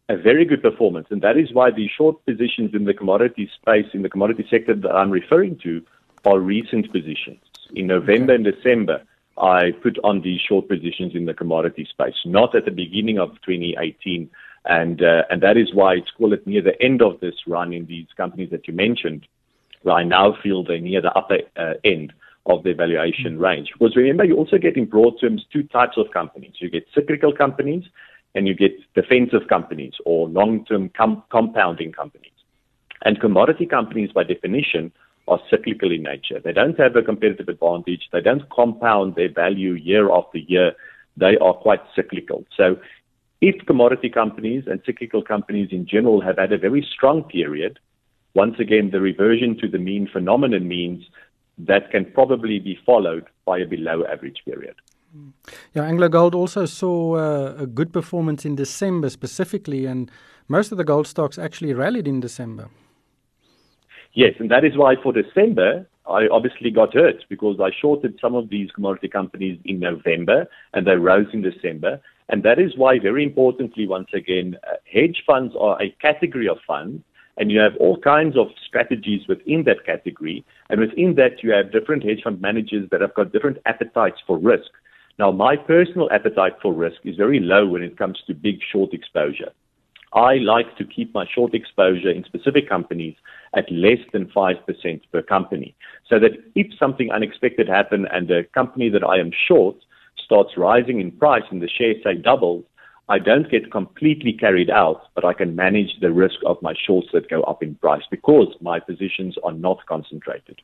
A 0.09 0.17
very 0.17 0.43
good 0.43 0.61
performance. 0.61 1.07
And 1.11 1.21
that 1.21 1.37
is 1.37 1.53
why 1.53 1.69
the 1.71 1.87
short 1.95 2.25
positions 2.25 2.71
in 2.73 2.85
the 2.85 2.93
commodity 2.93 3.49
space, 3.55 3.85
in 3.93 4.01
the 4.01 4.09
commodity 4.09 4.45
sector 4.49 4.75
that 4.75 4.91
I'm 4.91 5.11
referring 5.11 5.59
to, 5.63 5.81
are 6.25 6.39
recent 6.39 6.91
positions. 6.91 7.41
In 7.75 7.87
November 7.87 8.33
okay. 8.33 8.43
and 8.43 8.55
December, 8.55 9.03
I 9.37 9.71
put 9.81 9.97
on 10.03 10.21
these 10.21 10.41
short 10.41 10.67
positions 10.67 11.15
in 11.15 11.25
the 11.25 11.33
commodity 11.33 11.87
space, 11.89 12.15
not 12.25 12.55
at 12.55 12.65
the 12.65 12.71
beginning 12.71 13.17
of 13.17 13.29
2018 13.45 14.29
and, 14.65 15.01
uh, 15.01 15.23
and 15.29 15.41
that 15.41 15.57
is 15.57 15.73
why 15.73 15.95
it's 15.95 16.11
called 16.17 16.33
it 16.33 16.47
near 16.47 16.61
the 16.61 16.81
end 16.81 17.01
of 17.01 17.19
this 17.19 17.35
run 17.47 17.73
in 17.73 17.85
these 17.85 18.07
companies 18.15 18.49
that 18.51 18.67
you 18.67 18.73
mentioned, 18.73 19.27
I 19.89 20.03
now 20.03 20.35
feel 20.41 20.63
they're 20.63 20.79
near 20.79 21.01
the 21.01 21.11
upper 21.11 21.39
uh, 21.57 21.73
end 21.83 22.13
of 22.45 22.63
the 22.63 22.73
valuation 22.73 23.37
range. 23.39 23.69
Because 23.73 23.95
remember, 23.95 24.23
you 24.23 24.35
also 24.37 24.57
get 24.57 24.77
in 24.77 24.85
broad 24.85 25.19
terms 25.19 25.45
two 25.51 25.63
types 25.63 25.97
of 25.97 26.11
companies. 26.11 26.53
You 26.59 26.69
get 26.69 26.85
cyclical 26.93 27.33
companies 27.33 27.83
and 28.35 28.47
you 28.47 28.53
get 28.53 28.71
defensive 28.95 29.47
companies 29.49 29.93
or 30.05 30.27
long-term 30.29 30.89
com- 30.95 31.23
compounding 31.29 31.91
companies. 31.91 32.31
And 33.05 33.19
commodity 33.19 33.65
companies, 33.65 34.11
by 34.13 34.23
definition, 34.23 34.91
are 35.27 35.39
cyclical 35.49 35.91
in 35.91 36.03
nature. 36.03 36.39
They 36.43 36.53
don't 36.53 36.77
have 36.79 36.95
a 36.95 37.01
competitive 37.01 37.47
advantage. 37.47 38.09
They 38.11 38.21
don't 38.21 38.49
compound 38.49 39.15
their 39.15 39.31
value 39.31 39.73
year 39.73 40.11
after 40.11 40.37
year. 40.37 40.73
They 41.15 41.37
are 41.37 41.53
quite 41.53 41.81
cyclical. 41.95 42.45
So 42.57 42.77
if 43.43 43.65
commodity 43.65 44.09
companies 44.09 44.63
and 44.67 44.81
cyclical 44.85 45.21
companies 45.21 45.67
in 45.71 45.85
general 45.85 46.21
have 46.21 46.37
had 46.37 46.53
a 46.53 46.57
very 46.57 46.81
strong 46.95 47.23
period, 47.23 47.77
once 48.35 48.55
again, 48.57 48.89
the 48.89 49.01
reversion 49.01 49.57
to 49.59 49.67
the 49.67 49.77
mean 49.77 50.07
phenomenon 50.07 50.65
means 50.65 51.03
that 51.57 51.91
can 51.91 52.05
probably 52.13 52.57
be 52.59 52.79
followed 52.85 53.25
by 53.45 53.59
a 53.59 53.65
below 53.65 54.05
average 54.09 54.41
period. 54.45 54.75
Yeah, 55.73 55.83
Anglo 55.83 56.07
Gold 56.07 56.33
also 56.33 56.65
saw 56.65 57.15
uh, 57.17 57.55
a 57.57 57.67
good 57.67 57.91
performance 57.91 58.45
in 58.45 58.55
December 58.55 59.09
specifically, 59.09 59.85
and 59.85 60.09
most 60.47 60.71
of 60.71 60.77
the 60.77 60.85
gold 60.85 61.05
stocks 61.05 61.37
actually 61.37 61.73
rallied 61.73 62.07
in 62.07 62.21
December. 62.21 62.69
Yes, 64.13 64.35
and 64.39 64.49
that 64.51 64.63
is 64.63 64.77
why 64.77 64.95
for 65.03 65.11
December, 65.11 65.85
I 66.07 66.27
obviously 66.27 66.69
got 66.69 66.93
hurt 66.93 67.23
because 67.29 67.59
I 67.61 67.69
shorted 67.79 68.17
some 68.19 68.35
of 68.35 68.49
these 68.49 68.71
commodity 68.71 69.07
companies 69.07 69.59
in 69.63 69.79
November 69.79 70.47
and 70.73 70.85
they 70.85 70.95
rose 70.95 71.27
in 71.33 71.41
December. 71.41 72.01
And 72.29 72.43
that 72.43 72.59
is 72.59 72.77
why, 72.77 72.99
very 72.99 73.23
importantly, 73.23 73.87
once 73.87 74.09
again, 74.13 74.57
uh, 74.67 74.75
hedge 74.91 75.23
funds 75.25 75.53
are 75.59 75.81
a 75.81 75.95
category 76.01 76.47
of 76.47 76.57
funds, 76.65 77.03
and 77.37 77.51
you 77.51 77.59
have 77.59 77.75
all 77.79 77.97
kinds 77.99 78.37
of 78.37 78.47
strategies 78.65 79.27
within 79.27 79.63
that 79.65 79.85
category. 79.85 80.45
And 80.69 80.79
within 80.79 81.15
that, 81.15 81.43
you 81.43 81.51
have 81.51 81.71
different 81.71 82.03
hedge 82.03 82.21
fund 82.23 82.39
managers 82.41 82.89
that 82.91 83.01
have 83.01 83.13
got 83.13 83.33
different 83.33 83.57
appetites 83.65 84.21
for 84.25 84.37
risk. 84.37 84.69
Now, 85.19 85.31
my 85.31 85.55
personal 85.55 86.09
appetite 86.11 86.53
for 86.61 86.73
risk 86.73 86.97
is 87.03 87.15
very 87.15 87.39
low 87.39 87.67
when 87.67 87.83
it 87.83 87.97
comes 87.97 88.19
to 88.27 88.33
big 88.33 88.59
short 88.71 88.93
exposure. 88.93 89.51
I 90.15 90.35
like 90.35 90.77
to 90.77 90.85
keep 90.85 91.13
my 91.13 91.25
short 91.33 91.53
exposure 91.53 92.11
in 92.11 92.23
specific 92.23 92.69
companies 92.69 93.15
at 93.55 93.71
less 93.71 93.99
than 94.11 94.27
5% 94.27 95.01
per 95.11 95.21
company. 95.21 95.75
So 96.07 96.19
that 96.19 96.31
if 96.55 96.67
something 96.77 97.11
unexpected 97.11 97.67
happens 97.67 98.07
and 98.11 98.27
the 98.27 98.45
company 98.53 98.89
that 98.89 99.03
I 99.03 99.17
am 99.17 99.31
short 99.47 99.75
starts 100.23 100.51
rising 100.57 100.99
in 100.99 101.11
price 101.11 101.43
and 101.49 101.61
the 101.61 101.69
share 101.69 101.95
say 102.03 102.15
doubles, 102.15 102.63
I 103.09 103.19
don't 103.19 103.49
get 103.49 103.71
completely 103.71 104.33
carried 104.33 104.69
out, 104.69 105.01
but 105.13 105.25
I 105.25 105.33
can 105.33 105.55
manage 105.55 105.99
the 105.99 106.11
risk 106.11 106.37
of 106.45 106.61
my 106.61 106.73
shorts 106.85 107.09
that 107.13 107.29
go 107.29 107.41
up 107.43 107.61
in 107.61 107.75
price 107.75 108.03
because 108.09 108.55
my 108.61 108.79
positions 108.79 109.35
are 109.43 109.51
not 109.51 109.85
concentrated. 109.87 110.61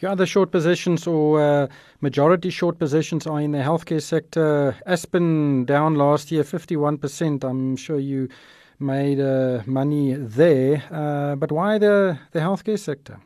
Your 0.00 0.10
other 0.10 0.26
short 0.26 0.50
positions 0.50 1.06
or 1.06 1.40
uh, 1.40 1.66
majority 2.00 2.50
short 2.50 2.78
positions 2.78 3.26
are 3.26 3.40
in 3.40 3.52
the 3.52 3.58
healthcare 3.58 4.02
sector. 4.02 4.76
Aspen 4.86 5.64
down 5.64 5.94
last 5.94 6.32
year, 6.32 6.42
51%. 6.42 7.44
I'm 7.44 7.76
sure 7.76 7.98
you 7.98 8.28
made 8.80 9.20
uh, 9.20 9.62
money 9.66 10.14
there. 10.14 10.82
Uh, 10.90 11.36
but 11.36 11.52
why 11.52 11.78
the, 11.78 12.18
the 12.32 12.40
healthcare 12.40 12.78
sector? 12.78 13.20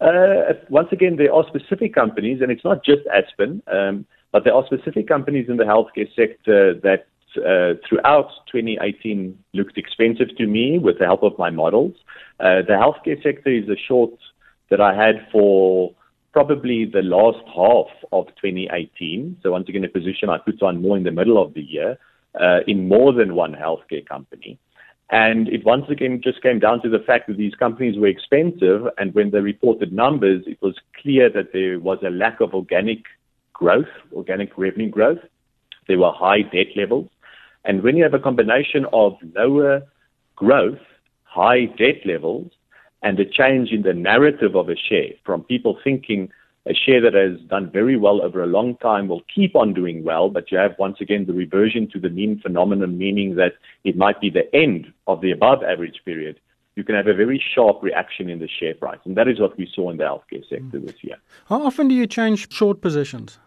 Uh, 0.00 0.54
once 0.68 0.88
again, 0.92 1.16
there 1.16 1.32
are 1.32 1.44
specific 1.48 1.94
companies, 1.94 2.40
and 2.40 2.50
it's 2.50 2.64
not 2.64 2.84
just 2.84 3.02
Aspen. 3.12 3.62
Um, 3.66 4.06
but 4.32 4.44
there 4.44 4.54
are 4.54 4.64
specific 4.66 5.08
companies 5.08 5.46
in 5.48 5.56
the 5.56 5.64
healthcare 5.64 6.08
sector 6.14 6.74
that 6.74 7.06
uh, 7.38 7.74
throughout 7.88 8.30
2018 8.52 9.36
looked 9.52 9.78
expensive 9.78 10.36
to 10.36 10.46
me 10.46 10.78
with 10.78 10.98
the 10.98 11.04
help 11.04 11.22
of 11.22 11.36
my 11.38 11.50
models. 11.50 11.94
Uh, 12.40 12.62
the 12.62 12.74
healthcare 12.74 13.20
sector 13.22 13.50
is 13.50 13.68
a 13.68 13.76
short 13.76 14.12
that 14.70 14.80
I 14.80 14.94
had 14.94 15.26
for 15.30 15.92
probably 16.34 16.84
the 16.84 17.00
last 17.00 17.38
half 17.46 17.86
of 18.10 18.26
2018. 18.42 19.38
So 19.40 19.52
once 19.52 19.68
again, 19.68 19.84
a 19.84 19.88
position 19.88 20.28
I 20.28 20.38
put 20.38 20.60
on 20.64 20.82
more 20.82 20.96
in 20.96 21.04
the 21.04 21.12
middle 21.12 21.40
of 21.40 21.54
the 21.54 21.62
year 21.62 21.96
uh, 22.38 22.58
in 22.66 22.88
more 22.88 23.12
than 23.12 23.36
one 23.36 23.52
healthcare 23.52 24.04
company. 24.04 24.58
And 25.10 25.46
it 25.46 25.64
once 25.64 25.84
again 25.88 26.20
just 26.24 26.42
came 26.42 26.58
down 26.58 26.82
to 26.82 26.88
the 26.88 26.98
fact 26.98 27.28
that 27.28 27.36
these 27.36 27.54
companies 27.54 27.96
were 27.96 28.08
expensive, 28.08 28.88
and 28.98 29.14
when 29.14 29.30
they 29.30 29.38
reported 29.38 29.92
numbers, 29.92 30.42
it 30.48 30.58
was 30.60 30.74
clear 31.00 31.30
that 31.30 31.52
there 31.52 31.78
was 31.78 31.98
a 32.04 32.10
lack 32.10 32.40
of 32.40 32.52
organic 32.52 33.04
growth, 33.52 33.94
organic 34.12 34.58
revenue 34.58 34.90
growth. 34.90 35.22
There 35.86 36.00
were 36.00 36.10
high 36.10 36.42
debt 36.42 36.74
levels. 36.74 37.08
And 37.64 37.84
when 37.84 37.96
you 37.96 38.02
have 38.02 38.14
a 38.14 38.18
combination 38.18 38.86
of 38.92 39.12
lower 39.36 39.82
growth, 40.34 40.82
high 41.22 41.66
debt 41.66 42.04
levels, 42.04 42.50
and 43.04 43.20
a 43.20 43.24
change 43.24 43.70
in 43.70 43.82
the 43.82 43.92
narrative 43.92 44.56
of 44.56 44.68
a 44.68 44.76
share 44.76 45.12
from 45.24 45.44
people 45.44 45.78
thinking 45.84 46.30
a 46.66 46.72
share 46.72 47.02
that 47.02 47.12
has 47.12 47.38
done 47.48 47.70
very 47.70 47.98
well 47.98 48.22
over 48.22 48.42
a 48.42 48.46
long 48.46 48.76
time 48.78 49.06
will 49.06 49.22
keep 49.32 49.54
on 49.54 49.74
doing 49.74 50.02
well, 50.02 50.30
but 50.30 50.50
you 50.50 50.56
have 50.56 50.74
once 50.78 50.96
again 50.98 51.26
the 51.26 51.34
reversion 51.34 51.86
to 51.92 52.00
the 52.00 52.08
mean 52.08 52.40
phenomenon, 52.40 52.96
meaning 52.96 53.36
that 53.36 53.52
it 53.84 53.98
might 53.98 54.18
be 54.18 54.30
the 54.30 54.52
end 54.56 54.90
of 55.06 55.20
the 55.20 55.30
above 55.30 55.62
average 55.62 56.00
period. 56.06 56.40
You 56.76 56.82
can 56.82 56.94
have 56.94 57.06
a 57.06 57.14
very 57.14 57.40
sharp 57.54 57.82
reaction 57.82 58.30
in 58.30 58.38
the 58.38 58.48
share 58.48 58.74
price. 58.74 58.98
And 59.04 59.14
that 59.18 59.28
is 59.28 59.38
what 59.38 59.58
we 59.58 59.70
saw 59.74 59.90
in 59.90 59.98
the 59.98 60.04
healthcare 60.04 60.48
sector 60.48 60.80
this 60.80 61.04
year. 61.04 61.16
How 61.50 61.62
often 61.62 61.88
do 61.88 61.94
you 61.94 62.06
change 62.06 62.50
short 62.50 62.80
positions? 62.80 63.38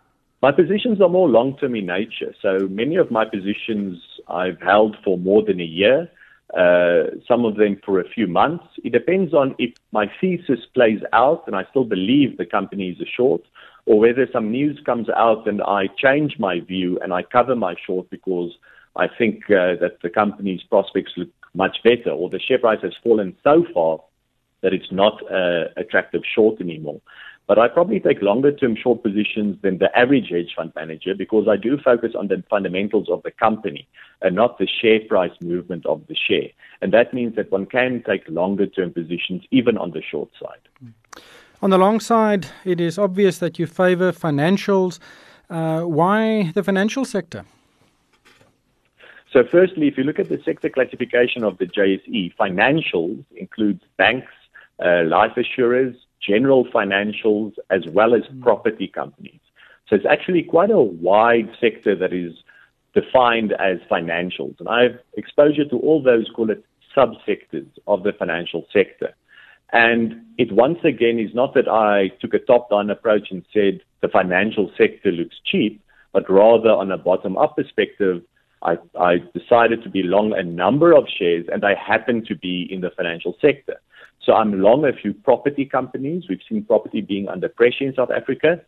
My 0.44 0.52
positions 0.52 1.02
are 1.02 1.10
more 1.10 1.28
long 1.28 1.58
term 1.58 1.74
in 1.76 1.88
nature. 1.88 2.36
So 2.40 2.68
many 2.70 2.96
of 2.96 3.10
my 3.10 3.26
positions 3.26 3.98
I've 4.28 4.62
held 4.62 4.96
for 5.04 5.18
more 5.18 5.44
than 5.44 5.60
a 5.60 5.66
year, 5.66 6.10
uh, 6.56 7.04
some 7.28 7.44
of 7.46 7.56
them 7.56 7.80
for 7.86 8.00
a 8.00 8.08
few 8.08 8.28
months. 8.28 8.66
It 8.84 8.94
depends 8.94 9.34
on 9.34 9.56
if 9.60 9.74
my 9.92 10.10
thesis 10.20 10.60
plays 10.74 11.02
out 11.12 11.44
and 11.48 11.56
I 11.56 11.66
still 11.70 11.84
believe 11.84 12.38
the 12.38 12.46
company 12.46 12.90
is 12.90 13.02
a 13.02 13.06
short, 13.06 13.42
or 13.86 14.00
whether 14.00 14.28
some 14.32 14.52
news 14.52 14.80
comes 14.86 15.10
out 15.10 15.48
and 15.48 15.62
I 15.62 15.88
change 15.98 16.38
my 16.40 16.60
view 16.60 17.00
and 17.02 17.14
I 17.14 17.24
cover 17.24 17.56
my 17.56 17.76
short 17.86 18.10
because 18.10 18.52
I 18.96 19.08
think 19.08 19.44
uh, 19.46 19.76
that 19.82 19.98
the 20.02 20.10
company's 20.10 20.64
prospects 20.64 21.12
look 21.18 21.30
much 21.54 21.78
better, 21.84 22.12
or 22.12 22.30
the 22.30 22.40
share 22.40 22.60
price 22.60 22.82
has 22.82 22.94
fallen 23.04 23.36
so 23.44 23.66
far 23.74 24.00
that 24.62 24.74
it's 24.74 24.92
not 24.92 25.22
uh, 25.32 25.66
attractive 25.76 26.22
short 26.36 26.60
anymore. 26.62 27.02
But 27.48 27.58
I 27.58 27.70
probably 27.70 28.02
take 28.02 28.22
longer 28.22 28.52
term 28.52 28.76
short 28.76 29.02
positions 29.02 29.58
than 29.62 29.78
the 29.78 29.90
average 29.98 30.30
hedge 30.30 30.54
fund 30.56 30.74
manager 30.76 31.16
because 31.16 31.48
I 31.48 31.56
do 31.56 31.78
focus 31.78 32.14
on 32.14 32.28
the 32.28 32.44
fundamentals 32.50 33.10
of 33.10 33.24
the 33.24 33.32
company 33.32 33.88
and 34.22 34.36
not 34.36 34.58
the 34.58 34.68
share 34.68 35.00
price 35.08 35.32
movement 35.42 35.86
of 35.86 36.02
the 36.08 36.16
share. 36.16 36.50
And 36.82 36.94
that 36.94 37.14
means 37.14 37.36
that 37.38 37.50
one 37.50 37.66
can 37.66 38.04
take 38.06 38.24
longer 38.28 38.68
term 38.68 38.92
positions 38.92 39.44
even 39.50 39.78
on 39.78 39.92
the 39.92 40.02
short 40.02 40.30
side. 40.40 40.92
On 41.62 41.70
the 41.70 41.78
long 41.78 42.02
side, 42.02 42.48
it 42.66 42.82
is 42.82 43.00
obvious 43.00 43.40
that 43.40 43.58
you 43.58 43.66
favor 43.66 44.12
financials. 44.12 45.00
Uh, 45.50 45.82
why 45.82 46.52
the 46.54 46.64
financial 46.64 47.06
sector? 47.06 47.46
So, 49.32 49.44
firstly, 49.50 49.88
if 49.88 49.98
you 49.98 50.04
look 50.04 50.20
at 50.20 50.30
the 50.30 50.42
sector 50.44 50.70
classification 50.70 51.44
of 51.44 51.58
the 51.58 51.66
JSE, 51.66 52.36
financials 52.36 53.24
includes 53.36 53.82
banks, 53.98 54.32
uh, 54.84 55.04
life 55.06 55.36
assurers, 55.38 55.96
general 56.22 56.66
financials, 56.66 57.54
as 57.70 57.86
well 57.88 58.14
as 58.14 58.24
mm. 58.24 58.42
property 58.42 58.88
companies. 58.88 59.40
So 59.88 59.96
it's 59.96 60.06
actually 60.06 60.44
quite 60.44 60.72
a 60.72 60.80
wide 60.80 61.50
sector 61.62 61.96
that 61.96 62.14
is 62.14 62.34
defined 62.94 63.54
as 63.54 63.78
financials. 63.90 64.60
And 64.60 64.68
I 64.68 64.84
have 64.84 65.00
exposure 65.16 65.66
to 65.66 65.78
all 65.78 66.02
those, 66.02 66.30
call 66.36 66.50
it 66.50 66.64
subsectors 66.96 67.70
of 67.86 68.04
the 68.04 68.12
financial 68.12 68.66
sector. 68.74 69.14
And 69.72 70.26
it 70.38 70.52
once 70.52 70.80
again 70.84 71.20
is 71.20 71.34
not 71.34 71.54
that 71.54 71.68
I 71.68 72.10
took 72.22 72.34
a 72.34 72.40
top 72.40 72.70
down 72.70 72.90
approach 72.90 73.28
and 73.32 73.46
said 73.54 73.82
the 74.02 74.08
financial 74.08 74.72
sector 74.78 75.12
looks 75.12 75.36
cheap. 75.46 75.82
but 76.14 76.30
rather 76.30 76.70
on 76.70 76.92
a 76.92 76.98
bottom 76.98 77.38
up 77.38 77.56
perspective, 77.56 78.24
I, 78.64 78.78
I 79.00 79.18
decided 79.38 79.84
to 79.84 79.90
be 79.90 80.02
long 80.04 80.34
a 80.34 80.42
number 80.42 80.94
of 80.94 81.06
shares 81.08 81.46
and 81.52 81.64
I 81.64 81.76
happen 81.76 82.26
to 82.26 82.36
be 82.36 82.68
in 82.72 82.82
the 82.82 82.90
financial 82.90 83.36
sector. 83.40 83.80
So 84.24 84.34
I'm 84.34 84.62
long 84.62 84.86
a 84.86 84.94
few 84.94 85.14
property 85.14 85.66
companies. 85.66 86.24
We've 86.30 86.40
seen 86.50 86.64
property 86.66 87.02
being 87.02 87.28
under 87.28 87.50
pressure 87.50 87.86
in 87.86 87.94
South 87.96 88.12
Africa. 88.12 88.62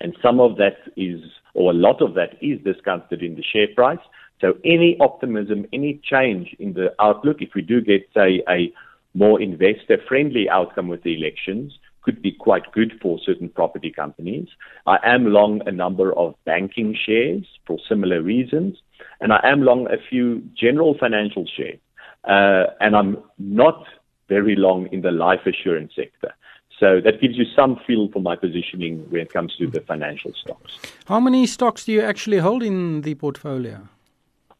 And 0.00 0.16
some 0.22 0.38
of 0.40 0.56
that 0.56 0.76
is, 0.96 1.20
or 1.54 1.70
a 1.70 1.74
lot 1.74 2.00
of 2.02 2.14
that 2.14 2.34
is 2.40 2.60
discounted 2.62 3.22
in 3.22 3.34
the 3.34 3.42
share 3.42 3.68
price. 3.74 3.98
So 4.40 4.54
any 4.64 4.96
optimism, 5.00 5.66
any 5.72 6.00
change 6.04 6.54
in 6.58 6.74
the 6.74 6.94
outlook, 7.00 7.38
if 7.40 7.50
we 7.54 7.62
do 7.62 7.80
get, 7.80 8.08
say, 8.14 8.42
a 8.48 8.72
more 9.14 9.40
investor 9.40 9.98
friendly 10.06 10.48
outcome 10.48 10.88
with 10.88 11.02
the 11.02 11.16
elections, 11.16 11.78
could 12.02 12.22
be 12.22 12.32
quite 12.32 12.70
good 12.72 12.92
for 13.02 13.18
certain 13.24 13.48
property 13.48 13.90
companies. 13.90 14.48
I 14.86 14.98
am 15.04 15.26
long 15.26 15.60
a 15.66 15.72
number 15.72 16.16
of 16.16 16.34
banking 16.44 16.96
shares 17.04 17.44
for 17.66 17.78
similar 17.88 18.22
reasons, 18.22 18.78
and 19.20 19.32
I 19.32 19.40
am 19.42 19.62
long 19.62 19.88
a 19.88 19.98
few 20.08 20.42
general 20.54 20.96
financial 20.98 21.44
shares. 21.56 21.80
Uh, 22.24 22.72
and 22.80 22.96
I'm 22.96 23.18
not 23.38 23.84
very 24.28 24.56
long 24.56 24.88
in 24.92 25.00
the 25.00 25.10
life 25.10 25.46
assurance 25.46 25.92
sector. 25.94 26.34
So 26.78 27.00
that 27.00 27.20
gives 27.20 27.36
you 27.36 27.44
some 27.56 27.80
feel 27.86 28.08
for 28.12 28.20
my 28.20 28.36
positioning 28.36 29.04
when 29.10 29.22
it 29.22 29.32
comes 29.32 29.56
to 29.56 29.66
the 29.66 29.80
financial 29.80 30.32
stocks. 30.34 30.78
How 31.06 31.18
many 31.18 31.46
stocks 31.46 31.84
do 31.84 31.92
you 31.92 32.02
actually 32.02 32.38
hold 32.38 32.62
in 32.62 33.00
the 33.00 33.14
portfolio? 33.16 33.88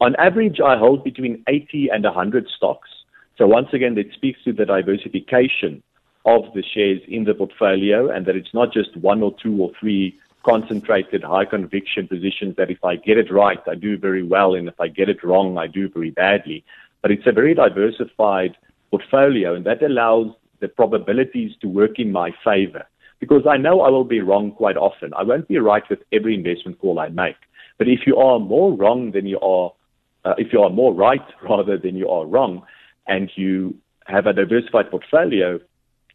On 0.00 0.16
average, 0.16 0.60
I 0.60 0.76
hold 0.76 1.04
between 1.04 1.44
80 1.46 1.90
and 1.92 2.04
100 2.04 2.48
stocks. 2.56 2.88
So 3.36 3.46
once 3.46 3.68
again, 3.72 3.94
that 3.94 4.12
speaks 4.12 4.42
to 4.44 4.52
the 4.52 4.64
diversification 4.64 5.82
of 6.24 6.42
the 6.54 6.62
shares 6.62 7.00
in 7.06 7.24
the 7.24 7.34
portfolio 7.34 8.10
and 8.10 8.26
that 8.26 8.34
it's 8.34 8.52
not 8.52 8.72
just 8.72 8.96
one 8.96 9.22
or 9.22 9.34
two 9.40 9.60
or 9.62 9.70
three 9.78 10.18
concentrated 10.44 11.22
high 11.22 11.44
conviction 11.44 12.08
positions 12.08 12.56
that 12.56 12.70
if 12.70 12.84
I 12.84 12.96
get 12.96 13.18
it 13.18 13.30
right, 13.30 13.60
I 13.68 13.74
do 13.74 13.98
very 13.98 14.22
well, 14.22 14.54
and 14.54 14.68
if 14.68 14.80
I 14.80 14.88
get 14.88 15.08
it 15.08 15.22
wrong, 15.22 15.58
I 15.58 15.66
do 15.66 15.88
very 15.88 16.10
badly. 16.10 16.64
But 17.02 17.10
it's 17.10 17.26
a 17.26 17.32
very 17.32 17.54
diversified 17.54 18.56
portfolio, 18.90 19.54
and 19.54 19.64
that 19.66 19.82
allows 19.82 20.28
the 20.60 20.68
probabilities 20.68 21.52
to 21.60 21.68
work 21.68 21.98
in 21.98 22.10
my 22.12 22.32
favor 22.44 22.84
because 23.20 23.42
I 23.48 23.56
know 23.56 23.80
I 23.80 23.90
will 23.90 24.04
be 24.04 24.20
wrong 24.20 24.52
quite 24.52 24.76
often. 24.76 25.12
I 25.14 25.22
won't 25.22 25.48
be 25.48 25.58
right 25.58 25.82
with 25.90 26.00
every 26.12 26.34
investment 26.34 26.78
call 26.78 26.98
I 26.98 27.08
make. 27.08 27.36
But 27.78 27.88
if 27.88 28.00
you 28.06 28.16
are 28.16 28.38
more 28.38 28.72
wrong 28.72 29.12
than 29.12 29.26
you 29.26 29.40
are, 29.40 29.72
uh, 30.24 30.34
if 30.38 30.52
you 30.52 30.60
are 30.62 30.70
more 30.70 30.94
right 30.94 31.24
rather 31.48 31.76
than 31.76 31.96
you 31.96 32.08
are 32.08 32.26
wrong, 32.26 32.62
and 33.06 33.30
you 33.36 33.74
have 34.06 34.26
a 34.26 34.32
diversified 34.32 34.90
portfolio, 34.90 35.58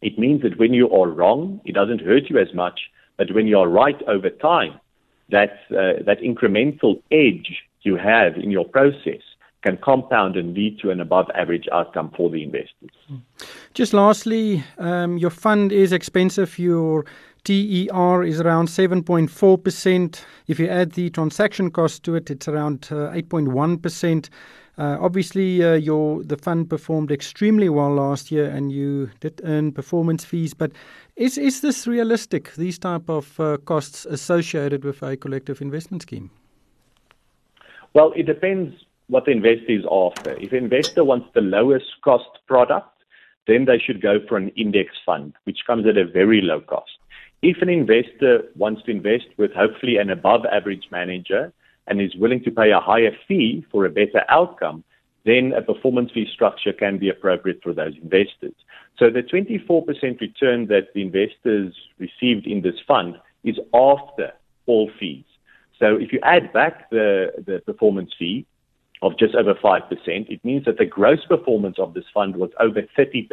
it 0.00 0.18
means 0.18 0.42
that 0.42 0.58
when 0.58 0.72
you 0.72 0.90
are 0.90 1.08
wrong, 1.08 1.60
it 1.64 1.74
doesn't 1.74 2.00
hurt 2.00 2.30
you 2.30 2.38
as 2.38 2.52
much. 2.54 2.80
But 3.16 3.32
when 3.32 3.46
you 3.46 3.58
are 3.58 3.68
right 3.68 4.00
over 4.06 4.30
time, 4.30 4.80
that 5.30 5.60
uh, 5.70 6.02
that 6.04 6.18
incremental 6.20 7.02
edge 7.10 7.62
you 7.82 7.96
have 7.96 8.36
in 8.36 8.50
your 8.50 8.66
process 8.66 9.22
can 9.64 9.78
compound 9.78 10.36
and 10.36 10.54
lead 10.54 10.78
to 10.78 10.90
an 10.90 11.00
above 11.00 11.26
average 11.34 11.66
outcome 11.72 12.12
for 12.16 12.28
the 12.30 12.42
investors. 12.42 12.90
Just 13.72 13.94
lastly, 13.94 14.62
um, 14.78 15.16
your 15.16 15.30
fund 15.30 15.72
is 15.72 15.90
expensive. 15.90 16.58
Your 16.58 17.06
TER 17.44 18.22
is 18.22 18.40
around 18.40 18.68
7.4%. 18.68 20.24
If 20.48 20.60
you 20.60 20.68
add 20.68 20.92
the 20.92 21.08
transaction 21.10 21.70
cost 21.70 22.02
to 22.04 22.14
it, 22.14 22.30
it's 22.30 22.46
around 22.46 22.88
uh, 22.90 23.12
8.1%. 23.12 24.28
Uh, 24.76 24.98
obviously, 25.00 25.64
uh, 25.64 25.74
your 25.74 26.22
the 26.24 26.36
fund 26.36 26.68
performed 26.68 27.12
extremely 27.12 27.68
well 27.68 27.94
last 27.94 28.32
year, 28.32 28.50
and 28.50 28.72
you 28.72 29.08
did 29.20 29.40
earn 29.44 29.70
performance 29.70 30.24
fees. 30.24 30.52
But 30.52 30.72
is 31.14 31.38
is 31.38 31.60
this 31.60 31.86
realistic? 31.86 32.52
These 32.56 32.80
type 32.80 33.08
of 33.08 33.38
uh, 33.38 33.58
costs 33.58 34.04
associated 34.04 34.84
with 34.84 35.00
a 35.00 35.16
collective 35.16 35.62
investment 35.62 36.02
scheme? 36.02 36.28
Well, 37.92 38.12
it 38.16 38.26
depends 38.26 38.74
what 39.08 39.24
the 39.24 39.32
investor 39.32 39.72
is 39.72 39.84
after. 39.90 40.32
If 40.40 40.52
an 40.52 40.64
investor 40.64 41.04
wants 41.04 41.28
the 41.34 41.40
lowest 41.40 41.86
cost 42.02 42.28
product, 42.46 42.88
then 43.46 43.66
they 43.66 43.78
should 43.78 44.00
go 44.00 44.18
for 44.26 44.36
an 44.36 44.48
index 44.50 44.92
fund, 45.04 45.34
which 45.44 45.58
comes 45.66 45.86
at 45.86 45.98
a 45.98 46.06
very 46.06 46.40
low 46.40 46.60
cost. 46.60 46.92
If 47.42 47.60
an 47.60 47.68
investor 47.68 48.44
wants 48.56 48.82
to 48.84 48.90
invest 48.90 49.26
with 49.36 49.52
hopefully 49.52 49.98
an 49.98 50.08
above 50.08 50.46
average 50.46 50.88
manager 50.90 51.52
and 51.86 52.00
is 52.00 52.16
willing 52.16 52.42
to 52.44 52.50
pay 52.50 52.70
a 52.70 52.80
higher 52.80 53.14
fee 53.28 53.66
for 53.70 53.84
a 53.84 53.90
better 53.90 54.24
outcome, 54.30 54.82
then 55.26 55.52
a 55.56 55.62
performance 55.62 56.10
fee 56.12 56.26
structure 56.32 56.72
can 56.72 56.98
be 56.98 57.10
appropriate 57.10 57.62
for 57.62 57.72
those 57.72 57.94
investors. 58.02 58.54
So 58.98 59.10
the 59.10 59.22
24% 59.22 60.20
return 60.20 60.66
that 60.68 60.94
the 60.94 61.02
investors 61.02 61.74
received 61.98 62.46
in 62.46 62.62
this 62.62 62.76
fund 62.86 63.16
is 63.42 63.58
after 63.74 64.32
all 64.66 64.90
fees. 64.98 65.24
So 65.78 65.96
if 65.96 66.12
you 66.12 66.20
add 66.22 66.52
back 66.52 66.88
the, 66.90 67.32
the 67.44 67.60
performance 67.60 68.12
fee, 68.18 68.46
of 69.04 69.18
just 69.18 69.34
over 69.34 69.54
5%, 69.54 69.90
it 70.06 70.44
means 70.44 70.64
that 70.64 70.78
the 70.78 70.86
gross 70.86 71.22
performance 71.26 71.76
of 71.78 71.92
this 71.92 72.06
fund 72.14 72.36
was 72.36 72.50
over 72.58 72.82
30%. 72.98 73.28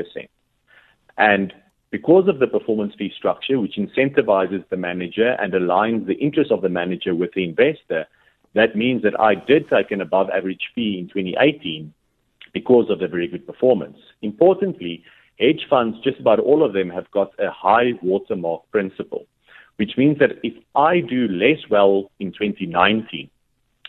And 1.17 1.53
because 1.91 2.27
of 2.27 2.39
the 2.39 2.47
performance 2.47 2.93
fee 2.97 3.13
structure, 3.17 3.57
which 3.57 3.77
incentivizes 3.77 4.67
the 4.69 4.75
manager 4.75 5.29
and 5.39 5.53
aligns 5.53 6.07
the 6.07 6.15
interest 6.15 6.51
of 6.51 6.61
the 6.61 6.67
manager 6.67 7.15
with 7.15 7.31
the 7.35 7.45
investor, 7.45 8.05
that 8.53 8.75
means 8.75 9.01
that 9.03 9.17
I 9.17 9.35
did 9.35 9.69
take 9.69 9.91
an 9.91 10.01
above 10.01 10.29
average 10.29 10.71
fee 10.75 10.99
in 10.99 11.07
2018 11.07 11.93
because 12.53 12.89
of 12.89 12.99
the 12.99 13.07
very 13.07 13.29
good 13.29 13.47
performance. 13.47 13.97
Importantly, 14.21 15.05
hedge 15.39 15.65
funds, 15.69 15.97
just 16.03 16.19
about 16.19 16.39
all 16.39 16.65
of 16.65 16.73
them 16.73 16.89
have 16.89 17.09
got 17.11 17.31
a 17.39 17.49
high 17.49 17.93
watermark 18.03 18.69
principle, 18.71 19.25
which 19.77 19.93
means 19.97 20.19
that 20.19 20.31
if 20.43 20.53
I 20.75 20.99
do 20.99 21.29
less 21.29 21.59
well 21.69 22.11
in 22.19 22.33
2019 22.33 23.29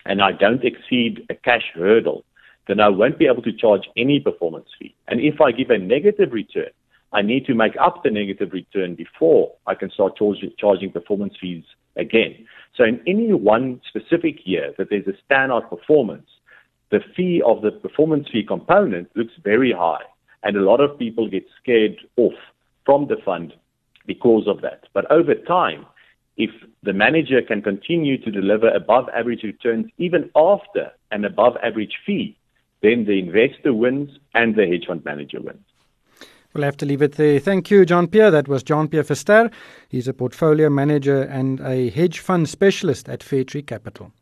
and 0.04 0.22
I 0.22 0.32
don't 0.32 0.64
exceed 0.64 1.26
a 1.30 1.34
cash 1.34 1.70
hurdle, 1.74 2.24
then 2.68 2.80
I 2.80 2.88
won't 2.88 3.18
be 3.18 3.26
able 3.26 3.42
to 3.42 3.52
charge 3.52 3.88
any 3.96 4.20
performance 4.20 4.68
fee. 4.78 4.94
And 5.08 5.20
if 5.20 5.40
I 5.40 5.52
give 5.52 5.70
a 5.70 5.78
negative 5.78 6.32
return, 6.32 6.70
I 7.12 7.22
need 7.22 7.44
to 7.46 7.54
make 7.54 7.74
up 7.80 8.02
the 8.02 8.10
negative 8.10 8.52
return 8.52 8.94
before 8.94 9.52
I 9.66 9.74
can 9.74 9.90
start 9.90 10.18
charging 10.58 10.92
performance 10.92 11.34
fees 11.40 11.64
again. 11.96 12.46
So 12.76 12.84
in 12.84 13.00
any 13.06 13.32
one 13.32 13.80
specific 13.86 14.46
year 14.46 14.72
that 14.78 14.88
there's 14.90 15.06
a 15.06 15.32
standout 15.32 15.68
performance, 15.68 16.28
the 16.90 17.00
fee 17.14 17.42
of 17.44 17.62
the 17.62 17.70
performance 17.70 18.28
fee 18.32 18.44
component 18.44 19.14
looks 19.16 19.32
very 19.42 19.72
high. 19.72 20.02
And 20.42 20.56
a 20.56 20.62
lot 20.62 20.80
of 20.80 20.98
people 20.98 21.28
get 21.28 21.44
scared 21.60 21.96
off 22.16 22.34
from 22.84 23.08
the 23.08 23.16
fund 23.24 23.52
because 24.06 24.48
of 24.48 24.60
that. 24.62 24.84
But 24.92 25.10
over 25.10 25.34
time, 25.34 25.86
if 26.36 26.50
the 26.82 26.92
manager 26.92 27.42
can 27.42 27.62
continue 27.62 28.18
to 28.22 28.30
deliver 28.30 28.68
above 28.68 29.08
average 29.14 29.42
returns 29.42 29.86
even 29.98 30.30
after 30.34 30.90
an 31.10 31.24
above 31.24 31.56
average 31.62 31.94
fee, 32.06 32.36
then 32.82 33.04
the 33.04 33.18
investor 33.18 33.72
wins 33.72 34.10
and 34.34 34.56
the 34.56 34.66
hedge 34.66 34.86
fund 34.86 35.04
manager 35.04 35.40
wins. 35.40 35.64
We'll 36.52 36.64
have 36.64 36.76
to 36.78 36.86
leave 36.86 37.00
it 37.00 37.12
there. 37.12 37.38
Thank 37.38 37.70
you, 37.70 37.86
Jean 37.86 38.08
Pierre. 38.08 38.30
That 38.30 38.46
was 38.46 38.62
Jean 38.62 38.88
Pierre 38.88 39.04
Verster. 39.04 39.50
He's 39.88 40.06
a 40.06 40.12
portfolio 40.12 40.68
manager 40.68 41.22
and 41.22 41.60
a 41.60 41.88
hedge 41.88 42.18
fund 42.18 42.48
specialist 42.48 43.08
at 43.08 43.20
Fairtree 43.20 43.66
Capital. 43.66 44.12